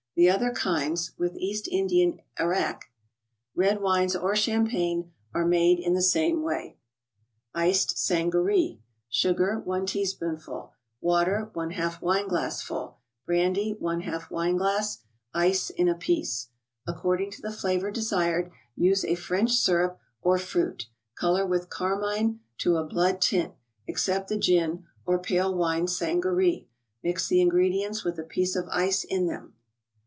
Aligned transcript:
The 0.17 0.29
other 0.29 0.51
kinds, 0.51 1.13
with 1.17 1.37
East 1.37 1.67
Indian 1.69 2.19
arrack, 2.37 2.91
red 3.55 3.81
wines 3.81 4.13
or 4.13 4.35
champagne, 4.35 5.11
are 5.33 5.45
made 5.47 5.79
in 5.79 5.93
the 5.95 6.01
same 6.01 6.43
way. 6.43 6.77
9!ceu 7.55 8.29
^augaree. 8.29 8.79
Sugar, 9.09 9.63
i 9.67 9.79
teaspoonful. 9.85 10.73
Water, 10.99 11.49
Yz 11.55 12.01
wineglassful. 12.01 12.95
Brandy, 13.25 13.75
Yz 13.81 14.29
wineglass. 14.29 14.99
Ice 15.33 15.69
in 15.71 15.87
a 15.87 15.95
piece. 15.95 16.49
According 16.85 17.31
to 17.31 17.41
the 17.41 17.51
flavor 17.51 17.89
desired, 17.89 18.51
use 18.75 19.05
a 19.05 19.15
French 19.15 19.53
syrup 19.53 19.97
or 20.21 20.37
fruit; 20.37 20.87
color 21.15 21.47
with 21.47 21.69
carmine 21.69 22.41
to 22.59 22.75
a 22.75 22.83
blood 22.83 23.21
tint, 23.21 23.53
except 23.87 24.27
the 24.27 24.37
gin, 24.37 24.83
or 25.05 25.17
pale 25.17 25.55
wine 25.55 25.87
sangaree. 25.87 26.67
Mix 27.01 27.27
the 27.29 27.41
ingredients 27.41 28.03
with 28.03 28.19
a 28.19 28.23
piece 28.23 28.57
of 28.57 28.67
ice 28.69 29.05
in 29.05 29.25
them. 29.27 29.55